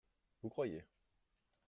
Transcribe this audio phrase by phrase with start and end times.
[0.41, 0.83] Vous croyez?